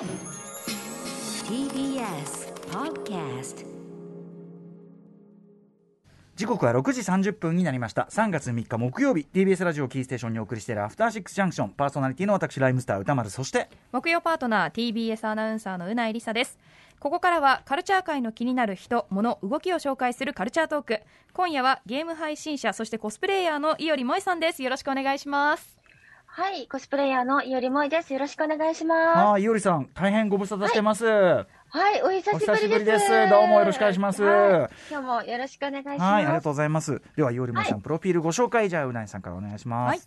[0.00, 0.08] TBS
[2.70, 3.66] Podcast
[6.36, 8.08] 時刻は6時30分になりました。
[8.10, 13.28] 3月3日木曜日 TBS ラジオキーステーションにお送りしているアフターシックスジャンクションパーソナリティの私ライムスター歌丸。
[13.28, 16.58] そして木曜パートナー TBS アナウンサーのうないりさです。
[16.98, 21.00] ここからはカルチャー界の気になる人物動きを紹介するカルチャートーク
[21.34, 24.62] 今夜はゲーム配信者そしてコスプレイヤーのいおりもえさんです。
[24.62, 25.79] よろしくお願いします
[26.32, 28.12] はい、コスプレイヤーのいおりもいです。
[28.12, 31.04] よろしくお願いしまああいおりさん大変ご無沙汰してます、す。
[31.04, 31.44] は
[31.96, 32.50] い、お久しぶりです。
[32.52, 33.28] お久しぶりです。
[33.28, 34.22] どうもよろしくお願いします。
[34.22, 36.00] はい今日もよろしくお願いします。
[36.00, 37.02] はいありがとうございます。
[37.16, 37.82] ではいおりもえさん、はい。
[37.82, 40.04] プロフィールご紹介じゃあうないさんからお願いします、は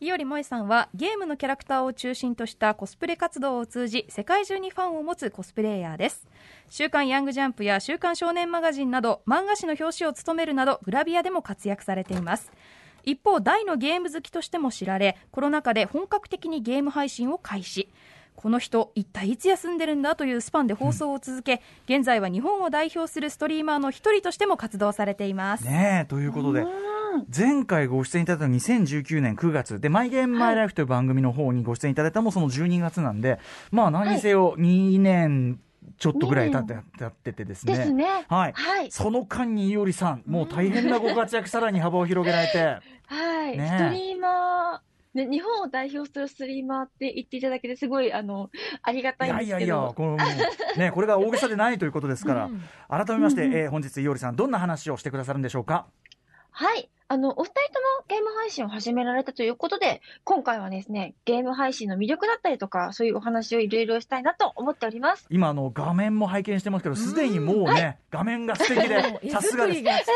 [0.00, 0.06] い。
[0.06, 6.28] いおりもえさんはゲームのキャラクターを中心としたコスプレ活動を通じ世界中にファンを持つコスプレイヤーです。
[6.68, 12.52] 週刊ヤングジャンプや週刊少年マガジンなど漫画誌の表紙を務めるなどグラビアでも活躍されています
[13.04, 17.88] 一方大のゲーム好きとしても知られコロナ禍で本格的にゲーム配信を開始。
[18.38, 27.26] この人一体いつ休んでるんだというスパンで放送を続け、現在は日本を代表するストリーマーの一人としても活動されています、ねえということでうん。
[27.36, 29.80] 前回ご出演いただいたのは2019年9月。
[29.80, 33.40] で「マイ・ゲーム・マイ・ライフ」という番組の方にご出演いただいたのもその12月なんで
[33.72, 35.58] まあ何にせよ2年
[35.96, 37.76] ちょっとぐらい経って経っててですね。
[37.76, 38.26] ですね。
[38.28, 38.52] はい。
[38.52, 38.90] はい。
[38.90, 42.58] その間にいおりさんもう大変なご活躍さらに幅を広げられて。
[43.06, 43.56] はい。
[43.56, 48.50] ねストリーマー、ね、日本を代表するストリーマーって言っていただけて、すごい、あの、
[48.82, 49.94] ありがたいんいやいやいやですけど。
[49.96, 50.16] この
[50.76, 52.62] ねこれが大げさでないということですから、うん。
[52.88, 55.86] 改めまして、えー本日いおりさんどんな話をしてくださるんでしょうか？
[56.58, 56.90] はい。
[57.06, 65.24] あの、お二人ともゲーム配信を始められたということで、今回はですね、ゲーム配信の魅力だったりとか、そういうお話をいろいろしたいなと思っております。
[65.30, 70.06] 今あの画面も拝見してますけどすでにもうね、画面が素敵で 絵さすがです作りが素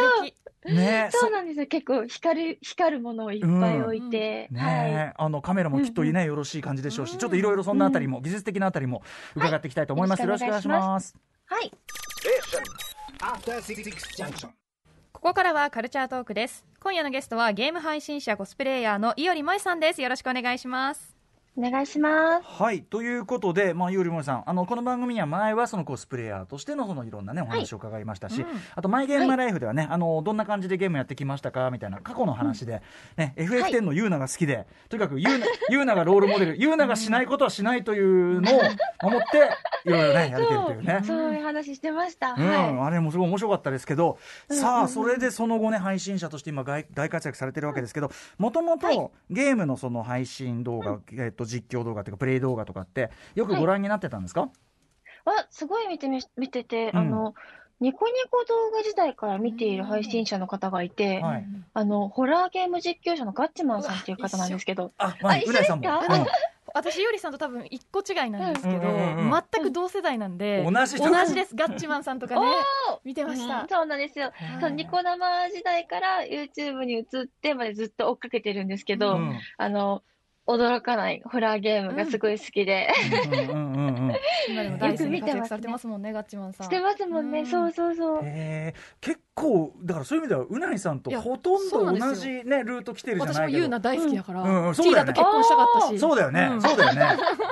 [0.65, 1.67] 敵ねそうなんですよ。
[1.69, 4.91] 結構光る、光るものをいっぱい置いて、ねはい。
[4.91, 9.05] えあのカメラもきっとね、よろしい感じでしょうし、ちょっといろいろそんなあたりも、技術的なあたりも
[9.37, 10.23] 伺っていきたいと思います。
[10.23, 11.15] はいよろしくお願いします。
[11.47, 11.73] はい。
[14.19, 14.62] Junction.
[15.23, 16.65] ここからはカルチャートークです。
[16.81, 20.03] 今夜のゲストはゲーム配信者コスプレイヤーの伊織舞さんです。
[20.03, 21.12] よろしくお願いします。
[21.55, 22.45] お願いします。
[22.47, 22.83] はい。
[22.83, 32.81] ということで、まあ、ゆうりもえさんあのこの番組には前はそのコスプレイヤーとしてのそのいろんなねお話を伺いましたし、うんあと「マイ・ゲーム・ライフ」ではね、あのどんな感じでゲームやってきましたかみたいな過去の話で、
[33.19, 38.61] ね FF10 のユーナが好きで、とにかくユーナユーナがロールモデルユーナがしないことはしないというのを
[39.03, 39.51] 守って
[39.85, 41.01] いろいろねやれてるというね。
[41.05, 41.35] そう。
[41.35, 42.35] いう話してました。
[42.39, 44.83] うん、はあれもすごい面白かったですけど、うんさあ、うん。
[44.83, 55.29] うんそれでその後ね、配信者として今大、大活躍されてるわけですけど、もともとゲームのその配信動画、えっと、実況動画っていうか、プレイ動画とかって、よくご覧になってたんですか、い。
[55.29, 56.99] わ、すごい見てみ、見てて、うん。
[56.99, 57.35] あの、
[57.81, 61.47] ニコニコ動画時代から見ている配信者の方がいて、はい。
[61.75, 65.53] あの、ホラーゲーム実況者のガッチマンさんっていう方なんですけど、あ、まあ、あ一緒。
[65.53, 65.99] ですか？
[66.09, 66.27] うん。
[66.75, 68.85] 私よりさんと多分一個違いなんですけど、うん。
[68.85, 69.43] うんうんうん。
[69.53, 71.11] 全く同世代なんで、同じ人？
[71.11, 71.55] 同じです。
[71.57, 72.47] ガッチマンさんとかね。
[73.05, 74.33] 見てました、うんそうなんですよ。
[74.61, 79.41] そうニコ生時代から YouTube に移ってまでずっと追っかけてるんですけど、うん。
[79.59, 80.03] あの、
[80.57, 81.23] 驚かない。
[81.25, 82.89] ホラーゲームがすごい好きで、
[84.49, 86.03] 今でも大好きに活よく見てますね躍されてますもん。
[86.03, 86.67] ねガッチマンさん。
[86.67, 87.31] してますもん。
[87.31, 87.41] ね。
[87.41, 87.47] うん。
[87.47, 88.23] そうそうそう。
[88.25, 91.01] へえ結構、だからそういう意味では、うなえさん。
[91.01, 91.71] とほとん。
[91.71, 93.59] ど同じね、ルート来てるじゃ私ないけど。
[93.59, 94.67] もユーナ大好きだから、うん。
[94.69, 94.75] うん。
[94.75, 97.03] そうだよねと結婚したかったしそうだよね、そうだよね。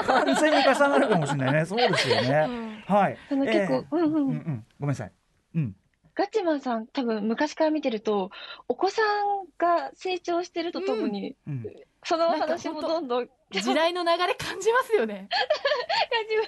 [0.06, 1.64] 完全に重なるかもしれないね。
[1.64, 2.82] そうですよね。
[2.86, 3.18] はい。
[3.30, 4.04] あのえー結構、うん。
[4.04, 4.12] うん。
[4.12, 4.28] うん。
[4.30, 4.64] うん。
[4.78, 4.88] ごめん。
[4.90, 5.12] なさい。
[5.54, 5.76] うん。
[6.14, 6.86] ガチマンさん。
[6.88, 8.30] 多分昔から見てると、
[8.68, 9.30] お子さん。
[9.58, 11.66] が成長してるとともに、うん。
[12.02, 13.28] そのお話もどんどん。
[13.50, 15.28] 時代の流れ感じますよね。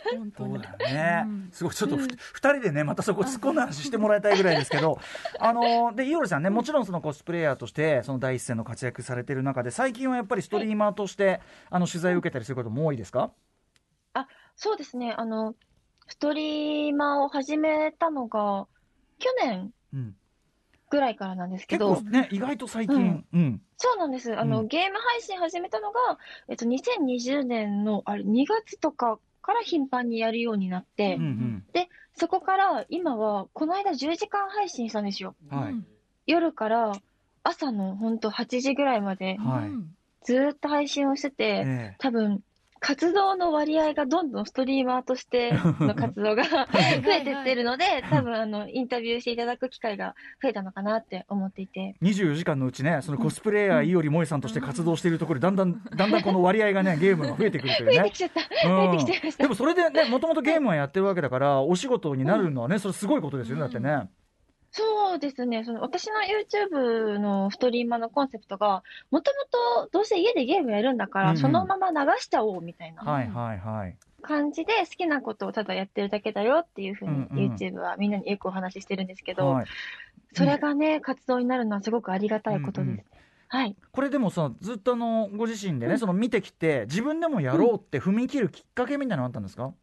[0.08, 0.54] 感じ本当に。
[0.54, 1.48] そうだよね、うん。
[1.50, 4.98] すごいちょっとふ、二人でねまたそこ突っ込んだ話してもらいたいぐらいですけど。
[5.40, 11.40] あのでイオルさんねもちろんそのコスプレイヤーとしてその第一線の活躍されてる中で最近はやっぱりストリーマーとして、
[11.70, 13.32] あの取材を受けたりすることも多いですか？
[14.54, 15.54] そうですね、あの、
[16.06, 18.66] ストリーマーを始めたのが、
[19.18, 19.72] 去年。
[19.92, 20.16] うん
[20.92, 23.24] ぐらいからなんですけど結構、ね意外と最近。
[23.32, 24.38] うん、そうなんです。
[24.38, 24.68] あの、うん。
[24.68, 31.64] ゲーム配信始めたのが、えっと、2020年の、あれ、2月とかから頻繁にやるようになって、うん
[32.14, 35.34] そこから今は、この間10時間配信したんですよ。
[35.50, 35.74] うんはい、
[36.26, 36.92] 夜から
[37.42, 39.68] 朝のほんと8時ぐらいまではい。
[39.70, 41.96] うんずーっと配信をしてて、え。
[41.98, 42.42] 多分、
[42.82, 51.94] 活動の割合がどんどんストリーマーとして の活動が 増えてってるので、多分あの、インタビューしていただく機会が増えたのかなって思っていて。
[52.02, 58.68] え24時間のうちねそのコスプレイヤー伊織萌さんとして活動しているところでだんだんだんだんこの 割合がねゲームが増えてくるというね増えてきちゃった。
[58.68, 59.48] 増えてきちゃいましたで。
[59.48, 64.08] もそれでねもともとゲームはやってるわけだからお仕事になるのはね、それすごいことですよねだってね、
[64.74, 65.64] そうですね。
[65.64, 73.02] その私の YouTube のストリーマーのコンセプトが、もともとどうせ家でゲームやるんだから、うんうんそのまま流しちゃおうみたいな。
[73.02, 79.66] はいはいはい感じで好きなことをただやってるだけだよっていうふうにうんうん YouTube はみんなによくお話ししてるんですけど、はい、
[80.32, 82.88] それがね、活動になるのはすごくありがたいことです。
[82.88, 83.04] うんうん
[83.48, 83.76] はい。
[83.90, 89.74] これでもさずっとあのご自身でね、うんその見てきて自分でもやろうって踏み切るきっかけみたいなのあったんですか、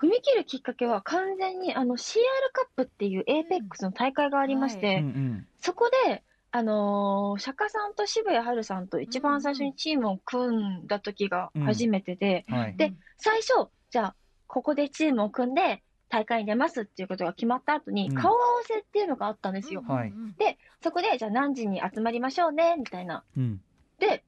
[0.00, 2.18] 踏み切るきっかけは完全にあの CR
[2.52, 5.04] カップっていう APEX の大会がありまして、うん。
[5.04, 12.76] うんそこで、あのー釈迦さんと渋谷春さんと一番最初にチームを組んだ時が初めてで、はい。
[12.76, 14.14] で最初、じゃあ、
[14.46, 19.82] ここでチームを組んで大会に出ますっていうことが決まった後にうん、顔合わせっていうのがあったんですよ。
[19.86, 20.12] はい。
[20.38, 23.24] で、そこで、じゃあ何時に集まりましょうね、みたいな。
[23.36, 23.60] うん。
[23.98, 24.24] で、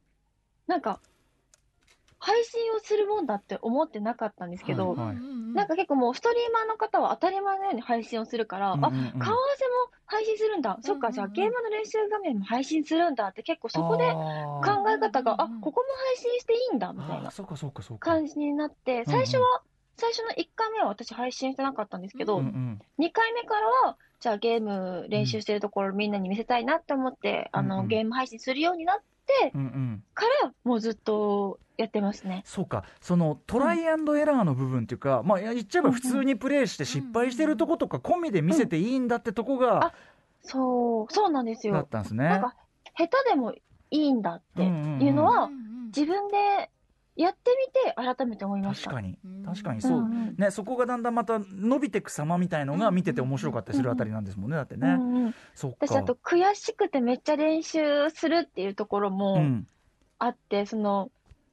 [0.66, 1.00] なんか、
[2.22, 5.16] 配信をするもんだって思ってなかったんですけど、はいはい。
[5.54, 9.18] なんか結構もうストリーマーの方は当たり前のように配信をするから、あ、うんうんうん。
[9.18, 10.78] 顔合わせも配信するんだ。
[10.82, 17.28] そっか、じゃあゲームの練習画面も配信するんだって結構そこで考え方が、あうんうん、ここも配信していいんだ、みたいな。
[17.28, 18.10] あーそうかそうかそうか。
[18.10, 19.62] 感じになって、最初は、
[19.96, 27.88] 最初の1回目は私配信してなかったんですけど、うんうん2回目からは、じゃあゲーム練習してるところみんなに見せたいなって思って、あの、うんうん。
[27.88, 29.10] ゲーム配信するようになってうんうん
[30.14, 32.42] から、もうずっとやってますね。
[32.44, 32.84] そうか。
[33.00, 39.92] そのトライアンドエラーの部分っていうか、まあ言っちゃえば普通にプレイして失敗してるとことか込みで見せていいんだってとこがあ
[40.42, 41.88] そう、そうなんですだっよ。
[41.90, 42.24] たんですね。
[42.24, 42.40] なん。
[42.42, 42.54] か、
[42.96, 43.60] 下手でもい
[43.90, 45.48] いんだっていうのは、
[45.86, 46.70] 自分で
[47.20, 48.90] やってみて改めて思いました。
[48.90, 49.18] 確かに。
[49.24, 49.42] うん。
[49.44, 50.34] 確かにそう、んん。
[50.36, 55.76] ね、そこがだんだんまた伸びていく様みたいのが見てて面白かったりするあたりなんですもんねだってね、うんうんそっか。
[55.86, 59.66] 私、あと悔しくてめっちゃ練習するっていうところうもん、
[60.18, 61.10] あって、その、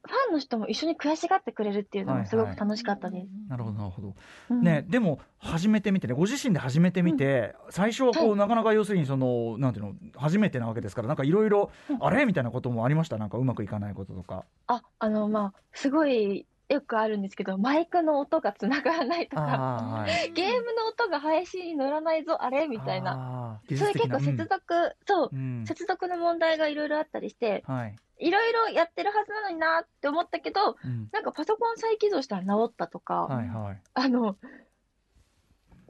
[0.08, 3.28] ファンの人も一緒に悔しがってくれるっていうのもすごく楽しかったです。
[3.50, 4.16] なるほどなるほど、
[4.50, 4.64] うん。
[4.64, 8.40] ね、でも始めてみてねご自身で始めてみて、最初はこう、はい。
[8.40, 11.98] なかなか要するにそのなんていうの初めてなわけですからなんかいろいろうん。
[12.00, 13.18] あれみたいなこともありました？
[13.18, 14.46] なんかうまくいかないこととか。
[14.68, 20.32] あ、あの、まあ、すごいよくあるんですけど、マイクの音が繋がらないとか、はい。
[20.34, 22.68] ゲームの音が配信に乗らないぞ、あれ？
[22.68, 23.62] みたいな。
[23.70, 24.18] そういう術的な。
[24.18, 25.66] 結構接続、そう、うん。
[25.66, 31.10] 接続の問題がいろいろあったりして、はいいろいろやってるはずなのになって思ったけど、うん。
[31.12, 33.78] なんかパソコン再起動したら治ったとか、はいはい。
[33.94, 34.38] あの、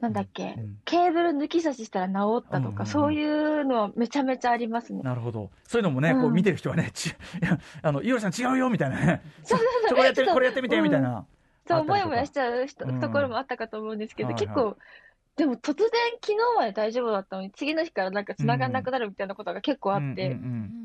[0.00, 0.78] なんだっけ、うん。
[0.84, 2.86] ケーブル抜き差ししたら治ったとか、うんうんうん。
[2.86, 5.02] そういうのはめちゃめちゃありますね。
[5.02, 5.50] なるほど。
[5.64, 7.14] そういうのもね、こううん見てる人はねち
[7.82, 9.22] あのいおりさん違うよみたいなね。
[9.42, 9.96] そうそうそう。
[9.96, 11.26] これやってこれやってみてみたいな、
[11.66, 13.00] そう、もやもやしちゃう人うん。
[13.00, 14.42] ところもあったかと思うんですけど、はいはい。
[14.42, 14.76] 結構、
[15.38, 15.88] でも突然
[16.20, 20.36] 昨日まで大丈夫だったのに、次の日からなんか繋がんなくなるみたいなことが結構あって、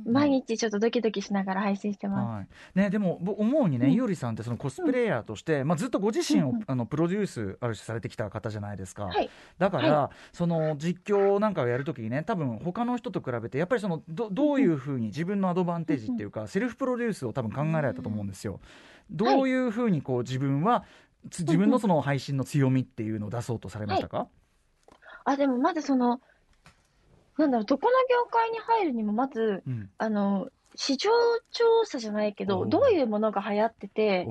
[0.06, 2.48] 毎日ちょっとドキドキしながら配信してまはい。
[2.76, 3.94] ね、でも僕思うにね、うん。
[3.94, 6.64] いおりさんってそのコスプレイヤーとして、まあ、ずっとご自身を、うんうん。
[6.68, 9.28] あのプロデュースある種されてきた方じゃないですか、はい。
[9.58, 18.60] だから、はその実況なんかをやるときにね多分他の人と比べてやっぱりそのどどういうふうに自分のアドバンテージっていうか、セルフプロデュースを多分考えられたと思うんですよ。
[19.10, 20.86] どういうふうにこう自分は
[21.30, 24.43] つ自分のその配信の強みっていうのを出そうとされましたか、す。
[25.26, 26.22] あ、でもまずその、
[27.38, 29.90] なんだろう、どこの業界に入るにもまず、うん。
[29.98, 31.12] あの、市場
[31.52, 34.26] 調査じゃないけど、どういうものが流行ってて、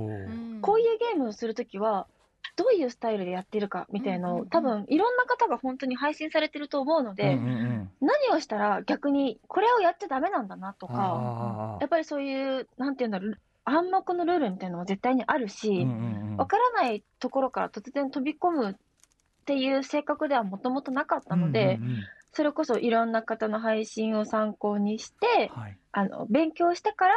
[0.60, 2.06] こういうゲームをするときは、
[2.56, 7.90] どういうスタイルでやってるかみたいなのを、多分いろんな方が本当に配信されてると思うので、うんうんうん。
[8.00, 16.36] 何をしたら逆にこれをやっちゃダメなんだなとか、あやっぱりそういう、なんていうんだろう、暗黙のルールみたいなのも絶対にあるーし、うんうんうん。
[16.36, 18.76] わからないところから突然飛び込む
[19.43, 22.05] っていう性格ではもともとなかったので、うんうんうん。
[22.32, 25.79] それこそいろんな方の配信を参考にして、はい。
[25.93, 27.15] あの、勉強してから、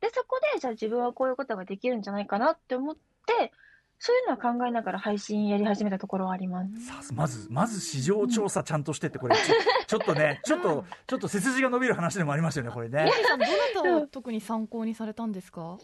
[0.00, 3.52] で、そこで、じゃあ自分はこういうことができるんじゃないかなって思って、
[3.98, 7.12] そういうのは考えながら配信やり始めたところはあります。
[7.12, 9.36] まずまず市場調査ちゃんとしてってこれ。
[9.36, 9.54] ちょ
[9.86, 13.12] ちょっとねちょっとちょっと背筋が伸びる話でもありましたよねこれね。
[13.28, 15.76] さんどなたを特に参考にされたんですか？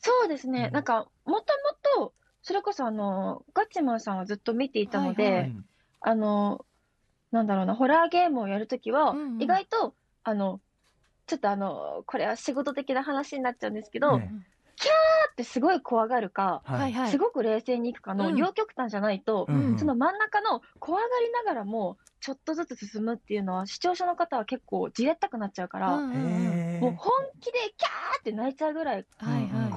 [0.00, 0.64] そうですね。
[0.66, 0.74] うん。
[0.74, 1.46] なんか、もともと、
[2.44, 5.64] それこそあの、ガッチマンさんはずっと見ていたので、はいはうん
[6.06, 6.66] あの、
[7.32, 9.42] なんだろうな、ホラーゲームをやるときは、うんうん。
[9.42, 10.60] 意外と、あの、
[11.26, 14.26] ちょっとあの、これは仕事的な話になっちゃうんですけど、ね。
[14.26, 14.90] だ
[15.32, 17.10] ってすごい怖がるか、はいはい。
[17.10, 18.36] すごく冷静にいくかのうん。
[18.36, 19.78] 両極端じゃないと、うんうん。
[19.78, 29.06] その真ん中の怖がりながらも、ちょっとずつ進むっていうのは、視聴者の方は結構じれったくなっちゃうから、うんもう本気でキャーって泣いちゃうぐらい。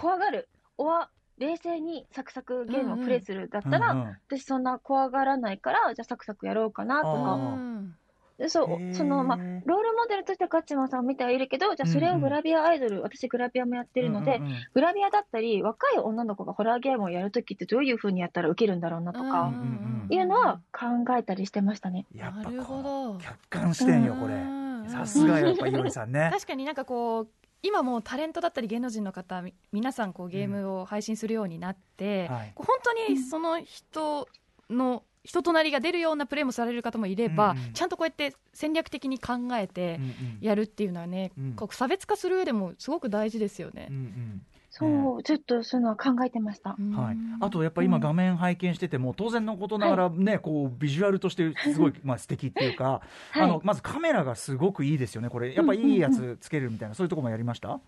[0.01, 0.49] 怖がる。
[0.77, 4.17] おわ、冷静にサクサクゲームをプレイするだったら、うんうん。
[4.27, 7.95] 私そんな怖がらないから、じゃあサクサクやろうかなとあか、うん。
[8.37, 14.57] でそう、その、まあ、ロールモデルとしてガッチマンさんを見てはいるけど、じゃあそれをグラビアアイドル、私グラビアもやってるので、うんうんうん。
[14.73, 22.05] グラビアだったり、若い女の子がホラーゲームをやるときってどういう風にやったら受けるんだろうなとうんか、うんいうのは考えたりしてましたね。
[22.15, 23.13] やっぱなるほこど。
[23.15, 24.35] う客観視点よこれ。
[24.35, 26.29] うんさすがやっぱいおりさんね。
[26.31, 27.27] 確かになんかこう
[27.63, 32.51] 今もうタレントだったり芸能人の方み皆さんこうゲームを配信するようになって、はい。
[32.55, 34.27] こう本当にその人
[34.69, 37.73] の人となりが出るようなプレーもされる方もいれば、うんうん。
[37.73, 40.37] ちゃんとこうやって戦略的に考えてうんうん。
[40.41, 41.53] やるっていうのはね、うん。
[41.53, 43.87] こう差別化する上でもすごく大事ですよね。
[43.89, 43.95] うん。
[43.95, 44.41] うん
[44.77, 46.71] そう、ちょっとそういうのは考えてました。
[46.71, 46.75] は
[47.13, 53.41] い、あとやっぱ今画面拝見してても当然のことながらね、こうビジュアルとしてすごい まあ素敵っていうか、はい。
[53.41, 55.53] あのまずカメラがすごくいいですよねこれ。
[55.53, 57.79] やっぱいいやつつけれるみたいな、そういうところもやりました？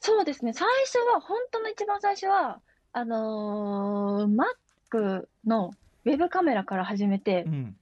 [0.00, 2.60] そうですね、最初は、本当の一番最初は、
[2.92, 4.44] あのー、
[4.92, 5.70] Mac の
[6.04, 7.76] ウェブカメラから始めてう、ん。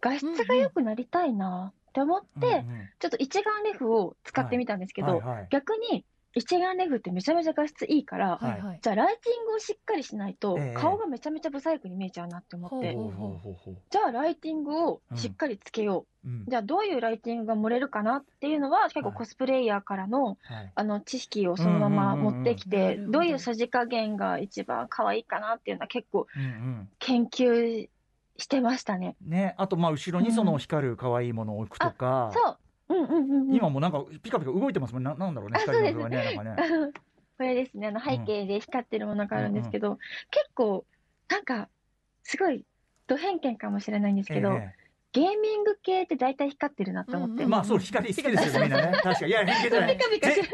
[0.00, 2.88] 画質が良くなりたいなって思って、うんうん。
[2.98, 5.46] ちょっと一眼レフを使ってみたんですけど、はいはい。
[5.50, 6.04] 逆に
[6.38, 8.78] 一眼レフってめちゃめちゃ画質いいから、はいはいはい。
[8.82, 16.28] じゃあライティングをしっかりしないとええ、顔がめちゃめちゃブサイクに見えちゃうなって思って、ほうほうほうほうほうじゃあライティングをしっかりつけよう。
[16.28, 26.26] うんじゃあどういうライティングが漏れるかなっていうのは、結構はいコスプレイヤーからの、はいあの知識をそのまま持ってきうんうんうんうんなる、ほどてどういうさじ加減が一番可愛いかなっていうのは結構
[26.98, 27.88] 研究
[28.36, 29.16] してましたね。
[29.26, 32.42] ね、あとまあ後ろにその光る可愛いものを置くとか、そう。
[32.42, 32.56] うんうんう。
[33.50, 35.04] 今もなんかピカピカ動いてますもん。
[35.04, 35.56] ねななんだろうね。
[35.56, 36.34] あ光の部分がね。
[36.34, 36.92] そうなんかね。
[37.38, 39.98] これですね、あの背景で光ってるものがあるんですけど、
[40.30, 40.84] 結構、
[41.28, 41.68] なんか、
[42.24, 42.64] すごい、
[43.06, 44.74] ド偏見かもしれないんですけど、え
[45.12, 47.42] ゲーミング系って大体光ってるなって思って。
[47.42, 47.50] えうん。
[47.50, 48.98] まあそう光好きですよねみんなね。
[49.02, 49.30] 確かに。
[49.30, 49.98] いや偏見じゃない。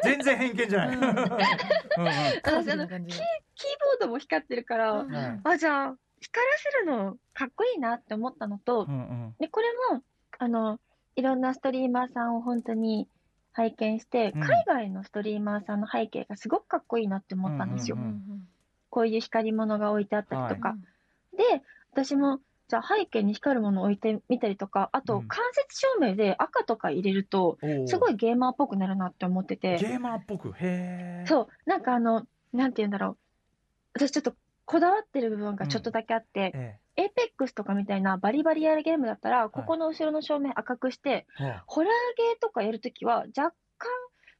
[0.05, 0.97] 全然偏見じゃない。
[0.97, 1.03] うん。
[1.03, 1.27] うんうん。
[1.27, 5.13] あカのジュアルな感じキーボードも光ってるから、うん。
[5.13, 9.35] はいあ、じゃあ、光らせるのかっこいいなって思ったのと、うんうん。
[9.41, 10.03] で、これも、
[10.39, 10.79] あの、
[11.17, 13.09] いろんなストリーマーさんを本当に
[13.53, 14.41] 拝見して、うん。
[14.43, 17.97] 海外のストリーマーさんの背景がすごくかっこいいなって思ったんですよ。
[17.97, 18.49] うんうんうん
[18.91, 20.71] こういう光り物が置いてあったりとか。
[20.71, 20.85] うん
[21.37, 21.43] で、
[21.91, 25.27] 私も、じゃあ背景に光るものを置いてみたりとか、あとうん。
[25.27, 27.89] 間接照明で赤とか入れると、おー。
[27.89, 30.51] すごいゲーマーっぽくなるなって思ってて、ゲーマーっぽく？
[30.51, 31.25] へえ。
[31.27, 33.17] そう、なんかあの、なんて言うんだろう。
[33.95, 43.89] 私ちょっとこだわってる部分がちょっとだけあって、えエーペックスとかみたいなバリバリやるゲームだったら、ここの後ろの照明赤くして、えはホラーゲーとかやるときは若干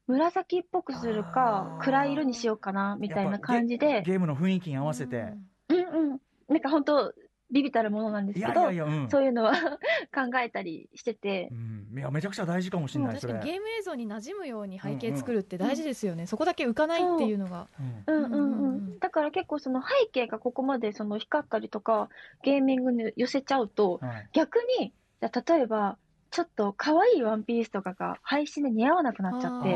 [0.07, 5.33] 紫っぽくするか暗い色にしようかな、みたいな感じあで、ゲームの雰囲気に合わせて。
[5.69, 6.19] うんうん。
[6.47, 7.13] なんか本当
[7.51, 9.09] ビビたるものなんですけど、いやいやいや、うん。
[9.09, 9.53] そういうのは
[10.13, 11.49] 考えたりしてて。
[11.51, 13.33] う、ん、いやめちゃくちゃ大事かもしれない、それ。
[13.33, 18.11] 確かにゲーム映像に馴染むように背景作るって大事ですよね、そこだけ浮かないっていうのが、うんう。
[18.21, 18.31] んうん。
[18.31, 18.99] うんうんううんん。
[18.99, 22.09] だから結構その背景がここまでその光ったりとか、
[22.43, 24.29] ゲーミングに寄せちゃうと、はい。
[24.33, 25.97] 逆に、じゃあ例えば、
[26.35, 29.73] ちょっと可愛いワンピースとかが配信で似合わなくなっちゃって、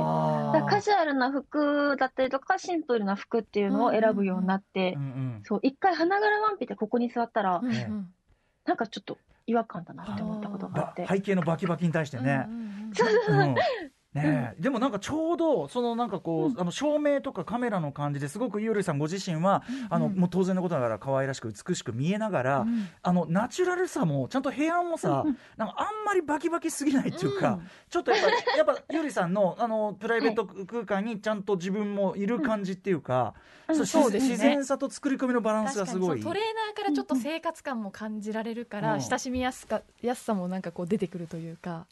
[0.69, 5.41] カジュアルな服だったりとか、シンプルな服っていうのを選ぶようになってう、んうん。
[5.45, 8.09] そう、一回花柄ワンピでここに座ったら、うん
[8.65, 11.03] なんかちょっと違和感だなって思ったことがあって。
[11.03, 12.45] ば背景のバキバキに対してね。
[12.47, 13.49] うんうんうん。
[13.51, 13.55] うん
[14.13, 22.87] ねえ、でもなんかちょうどそのなんかこう、あの照明とかカメラの感じですごくゆうりさんご自身は、あのもう当然のことながら可愛らしく美しく見えながら、うん。
[23.03, 25.25] あのナチュラルさもちゃんと部屋もさ、
[25.57, 27.69] なんかあんまりバキバキすぎないっていうか、うん。
[27.87, 28.19] ちょっとやっ
[28.55, 33.35] ぱやっぱゆうりさんのあのプライベート空間にちゃんと自分もいる感じっていうか、
[33.67, 33.85] うん。
[33.85, 34.31] そうですね。
[34.31, 36.19] 自然さと作り込みのバランスがすごい。
[36.19, 39.01] トレーナーからちょっと生活感も感じられるから、うん。
[39.01, 41.85] 親しみやすかやすさもなんかこう出てくるというか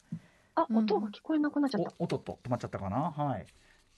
[0.58, 0.78] あ、うん。
[0.78, 1.94] 音が聞こえなくなっちゃった。
[2.00, 3.12] おおっと止まっちゃったかな？
[3.12, 3.46] はい。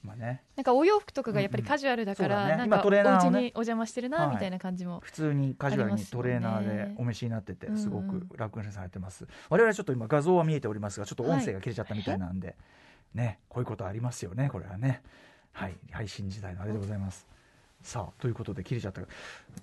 [0.03, 0.43] まあね。
[0.55, 2.57] なんかお洋服とかがやっぱりカジュアルだから、うんうんね。
[2.57, 3.37] なんか今トレーナーをね。
[3.37, 4.35] お家にお邪魔してるなはい。
[4.35, 12.55] みたいな感じも、普通にカジュアルにトレーナーでお召しになっててすごく楽にされてます、我々ちょっと今画像は見えておりますがちょっと音声が切れちゃったみたいなんで、
[13.13, 15.01] ねこういうことありますよねこれはね。
[15.51, 15.75] はい。
[15.91, 17.25] 配信時代のあれでございます
[17.81, 19.01] さあということで切れちゃった。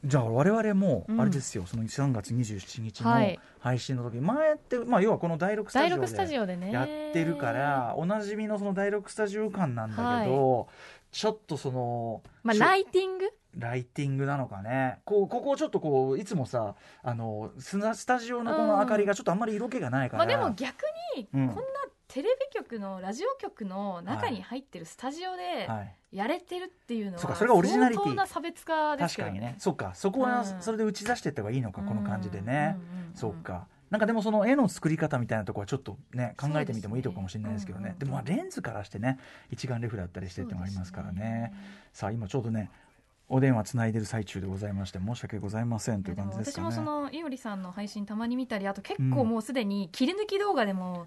[0.04, 1.20] じゃあ我々もうん。
[1.20, 3.38] あれですよ、その3月27日のはい。
[3.60, 6.72] 配信の時、前って、まあ、要はこの第6スタジオ第六スタジでオでね。
[6.72, 10.68] やってるからおなじみのその第6スタジオ感なんだけど、
[11.12, 13.30] ちょっとそのまあ、ライティング？
[13.58, 15.00] ライティングなのかね。
[15.04, 20.74] こうここをちょっとこういつもさあのスタジオのこの明かりがちょっとあんまり色気がないから、まあ、でも逆
[21.16, 21.48] にうん。
[21.48, 21.62] こんな
[22.08, 29.46] テレビ局のラジオ局の中に入ってるスタジオではい、やれてるっていうのはそうかそれがオリジナリティ相当な差別化ですよ確かにね。
[29.52, 29.56] ね。
[29.58, 30.62] そっかそこはうん。
[30.62, 33.66] それで打ち出していった方がいいのか、この感じでね、うんうんうんそっか。
[33.90, 37.90] なんかでもその絵の作り方みたいなところはちょっとね考えてみてもいいとこかもしれないですけどね。
[37.90, 39.18] そうですねでもまあレンズからしてね
[39.50, 41.52] 一眼レフだったりしてってのもありますからね。
[41.92, 42.70] さあ今ちょうどね
[43.28, 46.66] お電話つないでる最中でございまして申し訳ございませんという感じですかね。
[46.66, 51.06] 私もそのいおりさんの配信たまに見たりあと結構もうすでに切り抜き動画でも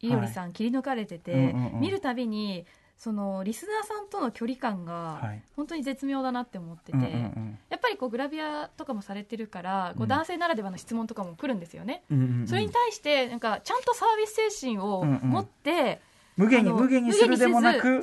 [0.00, 1.80] いおりさん切り抜かれてて、うんうんうん。
[1.80, 5.42] 見るたびにそのリスナーさんとの距離感がはい。
[5.56, 15.30] 本当に絶妙だなって思ってて、うんうんやっぱりこうグラビアとかもされてるからこううん男性ならではの質問とかも来るんですよね、うんうんうんそれに対してなんかちゃんとサービス精神をうんうん。
[15.30, 16.00] 持って
[16.36, 18.00] 無限に無限にするでもなく。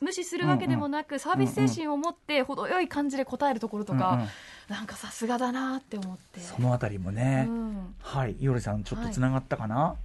[0.00, 4.28] 無視するわけでもなく、サービス精神を持って程よい感じで答えるところとか、うんうん。
[4.68, 6.38] なんかさすがだなって思って。
[6.38, 7.94] そのあたりもね、うん。
[7.98, 8.36] はい。
[8.40, 9.96] いおりさんちょっとつながったかな、つな？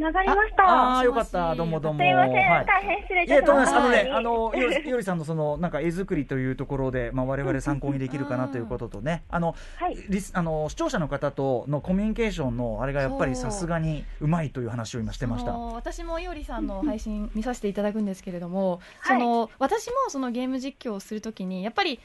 [0.00, 0.64] がりました。
[0.64, 1.54] ああーよかった。
[1.54, 1.98] どうもどうも。
[1.98, 2.66] すいません、はい。
[2.66, 3.78] 大変失礼いたしました。
[3.78, 4.10] あのね、はい。
[4.10, 9.24] あの、より、よりさんのその、なんか絵作りというところで、まあ、我々参考にできるかなということとね。
[9.28, 9.96] あの、はい。
[10.08, 15.52] リス、あの、視聴者の方とのコミュニケーションの、あれがやっぱりさすがにうまいという話を今してました。
[15.52, 19.20] 私もいおりさんの配信見させていただくんですけれども、はい。
[19.20, 22.00] その私もそのゲーム実況をするときにやっぱり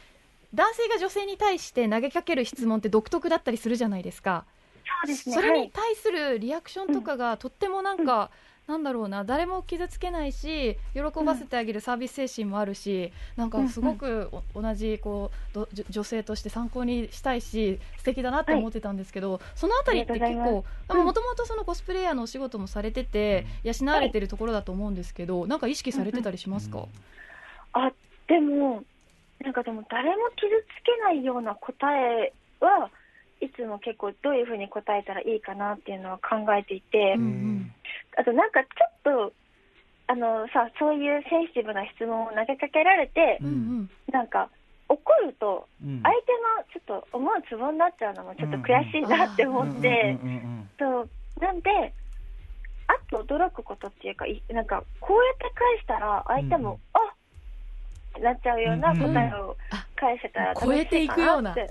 [0.53, 4.45] 男性が女性に対して投げかける質問って独特だったりするじゃないですか。
[4.87, 5.35] そうですね。
[5.35, 5.71] それにはい。
[5.73, 8.31] 対するリアクションとかがとってもなんか、
[8.67, 26.87] なんだろうな誰も傷つけないし喜ばせてあげるサービス精神もあるし、なんかすごくお同じこう女性として参考にしたいし素敵だなって思ってたんですけど、そのあたりって結構もともとそのコスプレイヤーのお仕事もされてて養われてるところだと思うんですけど、なんか意識されてたりしますか、
[27.71, 27.89] あ、
[28.27, 28.83] でも、
[29.39, 32.89] なんかでも誰も傷つけないような答えは
[33.39, 37.71] いつも結構どういうふうに答えたらいいかなっていうのは考えていて、うんうん。
[38.17, 39.33] あとなんかちょっと、
[40.07, 43.89] あのさ、そういうセンシティブな質問を投げかけられて、うんうん。
[44.11, 44.49] なんか
[44.89, 46.01] 怒ると、うん。
[46.01, 51.93] 相手のちょっと思うツボになっちゃうのもちょっと悔しいなって思って、うんうんうんそう、なんで、
[52.87, 57.13] あと驚くことっていうか、いなんかこうやって返したら相手も、うんあっ！
[58.15, 59.55] てなっちゃうような答えを
[59.95, 61.51] 返せたら楽し超えていくような。
[61.51, 61.67] って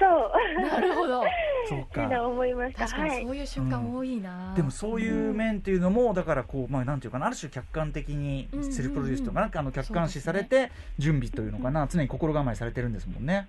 [0.00, 1.22] そう、なるほど。
[1.68, 2.26] そうか。
[2.26, 2.86] 思いました。
[2.86, 13.48] 確かにはいそういう瞬間多いな、でもそういう面っていうのもだからこうまあなんていうかなある種客観的にセルフプロデュースとかなんかあの客観視されて準備というのかな常に心構えされてるんですもんね。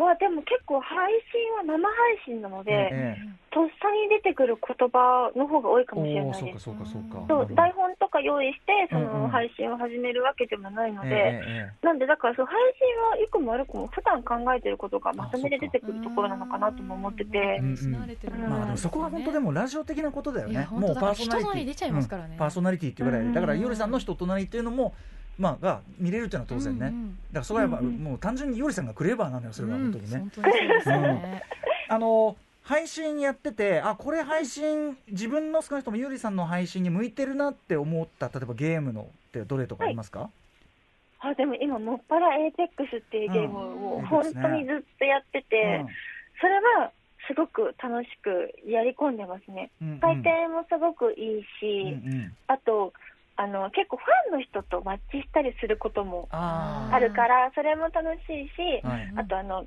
[0.00, 6.64] まあでも結構配信は生配信なので、ええとっさに出てくる言葉の方が多いかもしれないです。
[6.64, 7.54] そうかそうかそうか。
[7.54, 17.60] 台本とか用意してその配信を始めるわけでもないので、えなんでだからそう配信は良くも悪くも普段考えてることがまとめて出てくるところなのかなとも思ってて。
[17.60, 20.62] まあでもそこは本当でもラジオ的なことだよね。
[20.70, 22.28] 本当だからパーソナリティ人となり出ちゃいますからね。
[22.32, 23.26] うんパーソナリティっていうぐらい。
[23.26, 23.60] でだからうん。
[23.60, 24.94] いおりさんの人となりっていうのも
[25.40, 26.86] まあが見れるっていうのは当然ね。
[26.86, 27.94] うんうんだからそこはやっぱうんうん。
[27.98, 30.18] もう単純にいおりさんがクレバーなのよそれは本当にね。
[30.18, 31.42] 本当にそうですね。
[31.88, 40.30] あの配信やっててあこれ配信自分の少なくともゆうりさんの配信に向いてるなって思った例えばゲームのってどれとかありますか、
[41.20, 45.84] あでも今もっぱら APEX っていうゲームうんを本当にずっとやってて、
[46.40, 46.92] それは
[47.26, 49.70] すごく楽しくやり込んでますね。
[49.82, 50.00] うんうん。
[50.00, 51.48] 回転もすごくいいうんし、
[52.04, 52.32] うん。
[52.46, 52.92] あと
[53.40, 59.64] あの結構ファンの人とマッチしたりすることもああるから、それも楽しいし、あ、はい、あとあの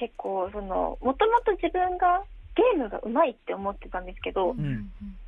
[0.00, 2.24] 結構そのもともと自分が
[2.56, 4.56] ゲームがうまいって思ってたんですけど、ん。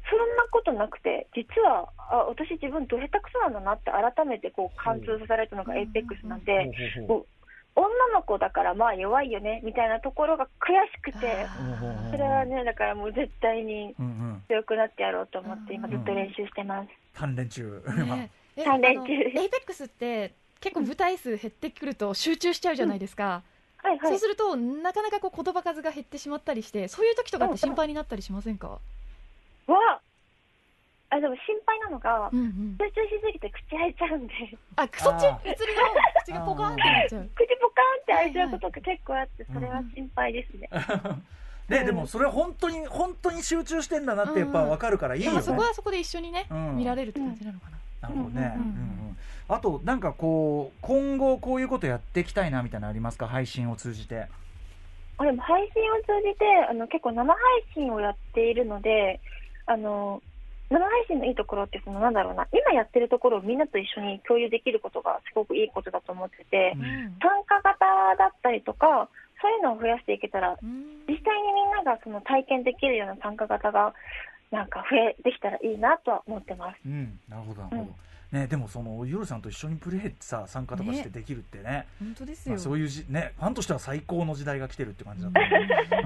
[0.09, 7.21] そんなことなくて実はあ私自分ど下手くそなんだなって改めてこう貫通されたのがうん APEX なんほで、うほうほう。
[7.21, 7.38] こう
[7.79, 12.11] 女の子だからまあ弱いよねみたいなところが悔しくてー。
[12.11, 14.43] それはねだからもう絶対にうんうん。
[14.49, 16.89] 強くなってやろうと思って今うんずっと練習してます。
[17.15, 18.31] 鍛錬中、ね。
[18.57, 19.01] え三連中。
[19.01, 23.43] あの APEX って結構舞台数減ってくると集中しちゃうじゃないですか、
[23.77, 24.11] はいはい。
[24.11, 28.81] そうするとなかなかこう言葉数が減ってしまったりしてそういう時とかって心配になったりしませんか、
[29.69, 30.01] は
[31.11, 34.35] あでも心配なのがうんうん、集中しすぎて口開いちゃうんで。
[34.77, 35.49] あそっちあー。
[35.49, 35.83] 映りの
[36.23, 37.31] 口がポカーンってなっちゃう。
[37.35, 40.69] 口ポカーンって開いちゃうことが結構あってそれは心配ですね。
[41.69, 46.77] ねでもそれは本当に本当に集中してんだなってやっぱ分かるからいいよね、そこはそこで一緒にね、うん。
[46.77, 48.63] 見られるって感じなのかな、なるほどね、うん。
[48.63, 48.71] うんう
[49.13, 49.17] ん。
[49.49, 53.27] あとなんかこう今後こういうことやっていきたいなみたいなのありますか？
[53.27, 54.27] 配信を通じて。
[55.21, 57.43] あでも配信を通じてあの結構生配
[57.75, 59.21] 信をやっているので
[59.67, 60.23] あの
[60.71, 66.83] 生配信のいいところってそのなんだろうな今やってるところをみんなと一緒に共有できることがすごくいいことだと思ってて、うん。
[67.21, 69.09] 参加型だったりとか
[69.41, 71.05] そういうのを増やしていけたらうん。
[71.09, 73.95] 実際にみんながその体験できるような参加型が
[74.51, 76.79] なんか増えできたらいいなとは思ってます。
[76.87, 77.93] うん、なるほどなるほど、
[78.33, 81.87] ねでもそのゆうさんと一緒にプレイってさ参加とかしてできるってね。
[81.99, 85.39] 本当ですよ、まあ、そういうじねファンとしては最高の時代が来てるって感じだと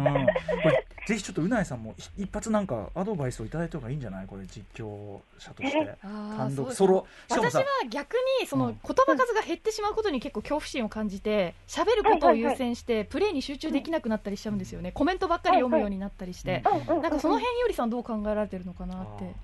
[0.00, 4.26] 思う、 うん、これぜひちょっとうないさんもひ一発なんかアドバイスをいただいた方がいいんじゃない？
[4.26, 5.96] これ実況者として。
[6.02, 7.06] 単独ソロ。
[7.28, 8.78] 私は逆にそのうん。
[8.82, 14.92] 言葉数が減ってしまうことに結構恐怖心を感じて喋ることを優先してプレーに集中できなくなったりしちゃうんですよね。
[14.92, 16.62] コメントばっかり読むようになったりして。
[16.62, 19.34] なんかその辺よりさんどう考えられてるのかなって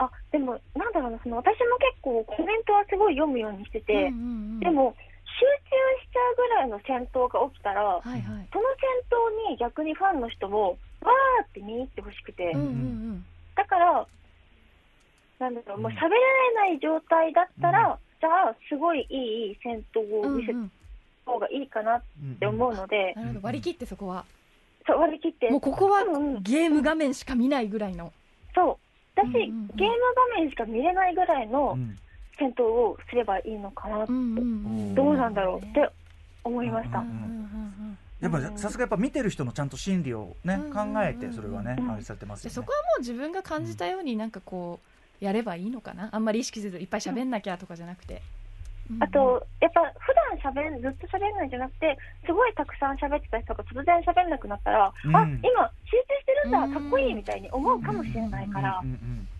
[0.00, 4.10] あでもなんだろうなその私も結構コメントはすごい読むようにしてて、うんうんう
[4.56, 4.60] ん。
[4.60, 4.96] でも
[5.28, 8.22] 集中しちゃうぐらいの戦闘が起きたら、はいはい。
[8.24, 12.70] その戦闘に逆にファンの人もわーって見入ってほしくて、うんうんう
[13.20, 13.24] ん。
[13.54, 14.06] だから
[15.38, 16.18] なんだろう、もう喋られ
[16.54, 20.72] ない状態だったら、じゃあ、すごいいい戦闘を見せたうんうん
[21.24, 22.02] 方がいいかなっ
[22.38, 24.24] て思うので、なるほど割り切ってそこは。
[24.86, 28.12] そう割り切って、もうここはうんうんゲーム画面しか見ないぐらいの。
[28.54, 28.76] そう、
[29.22, 29.76] 私、うんうんうん。
[29.76, 29.94] ゲーム
[30.34, 31.96] 画面しか見れないぐらいのうん。
[32.38, 34.42] 戦闘をすればいいのかなって、うんうんう
[34.92, 34.94] ん。
[34.94, 35.88] どうなんだろうって
[36.42, 37.04] 思いました。
[38.20, 41.90] やっぱさすがやっぱ見てる人のちゃんと心理をねうん考えてそれはねうん。
[41.90, 42.50] あれされてますよね。
[42.50, 44.80] でそこはもう自分が感じたようになんかこ
[45.20, 46.08] うやればいいのかな。
[46.12, 48.22] あんまり意識せずいっぱい喋んなきゃとかじゃなくて、
[48.98, 55.16] あと、やっぱ普段喋んずっと喋んないんじゃなくて、すごいたくさん喋ってた人が突然喋んなくなったら、うん。
[55.16, 58.82] あ今、集中してるんだ、うんかっこいいみたいに思うかもしれないから、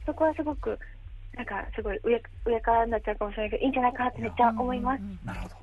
[0.07, 0.79] そこはすごく、
[1.35, 5.01] なんかすごい上上からになっちゃうかもしれないけど、いいんじゃないかなってめっちゃ思います。
[5.25, 5.60] なるほど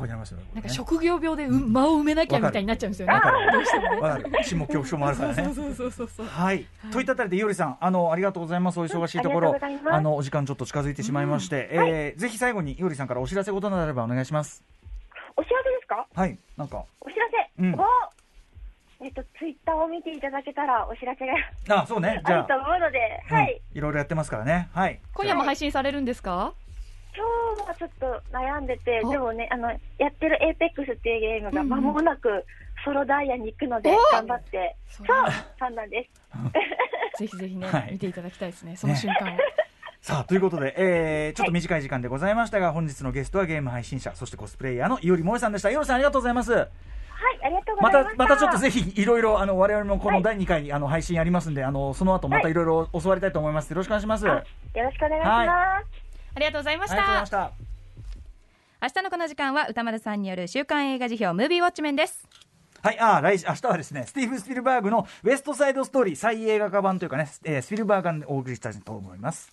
[0.00, 3.14] うん参考になりますよねなんか職業病でう間を埋めなきゃみたいになっちゃうんですよね。
[3.14, 3.52] わかる。
[3.52, 4.00] どうしてもね。
[4.00, 4.44] わかる。
[4.44, 5.44] 死も恐怖症もあるからね。
[5.44, 8.80] そうそうそうそうそうはい、といったあたりで、いおりさん、あの、ありがとうございます。
[8.80, 9.92] お忙しいところ、うんありがとうござい。
[9.92, 14.64] ますあの、お時間ちょっと近づいてしまいまして、えーぜひ最後にいおりさんからお知らせことなればお願いします。
[15.36, 16.06] お知らせですか？
[16.14, 17.74] はい、なんか、お知らせ、うん。
[17.74, 17.84] お
[19.02, 22.38] えっと、ツイッターを見ていただけたらお知らせがあ、そうね、じゃあ。
[22.40, 22.98] あると、思うので、
[23.30, 23.62] はい。
[23.72, 23.78] うん。
[23.78, 24.68] いろいろやってますからね。
[24.74, 25.00] はい。
[25.14, 26.52] 今夜も配信されるんですか？
[27.16, 29.68] 今日はちょっと悩んでて、あでもね、あの、
[29.98, 32.44] やってる APEX っていうゲームが間もなく
[32.84, 36.08] ソロダイヤに行くので、お頑張って、そそうう、そうなんで
[37.14, 37.18] す。
[37.18, 39.38] ぜひぜひね、はい見ていただきたいですねその瞬間を、
[40.00, 45.70] さあ、ということで、えー、ちょっと短い時間でございましたが、本日のゲストはゲーム配信者、そしてコスプレイヤーのいおりもえさんでした。
[45.70, 46.52] いおりさん、ありがとうございます。
[46.52, 46.68] はい、
[47.42, 48.16] ありがとうごまざいました。
[48.16, 53.70] た、またちょっとぜひ、いろいろ、あの、我々もこの第2回、あの、配信やりますんで、あの、その後またいろいろ教わりたいと思います。
[53.70, 54.26] よろしくお願いします。
[54.26, 54.42] あよ
[54.74, 55.48] ろしくお願いします。
[55.48, 57.70] はいありがとうございましりがとうございたました。
[58.82, 62.26] 明日のこの時間は歌丸さんによる週刊映画辞表ムービーウォッチメンです
[62.82, 69.52] はい、あー来週明日はですね、スティーブン・スピルバーグのウエストサイドストーリー再映画化版というかね、えースピルバーグがお送りしたいと思います。